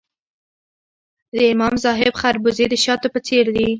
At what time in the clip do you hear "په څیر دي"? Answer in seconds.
3.13-3.65